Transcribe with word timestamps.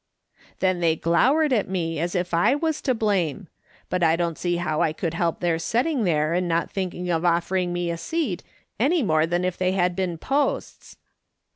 "Then 0.61 0.79
they 0.79 0.95
glowered 0.95 1.53
at 1.53 1.69
me 1.69 1.99
as 1.99 2.15
if 2.15 2.33
I 2.33 2.55
was 2.55 2.81
to 2.81 2.95
blame; 2.95 3.47
but 3.87 4.01
I 4.01 4.15
don't 4.15 4.35
see 4.35 4.55
how 4.55 4.81
I 4.81 4.93
could 4.93 5.13
help 5.13 5.41
their 5.41 5.59
setting 5.59 6.05
there 6.05 6.33
and 6.33 6.47
not 6.47 6.71
thinking 6.71 7.11
of 7.11 7.23
offering 7.23 7.71
me 7.71 7.91
a 7.91 7.97
seat 7.97 8.41
any 8.79 9.03
more 9.03 9.27
than 9.27 9.45
if 9.45 9.57
they 9.59 9.73
had 9.73 9.95
been 9.95 10.17
posts. 10.17 10.97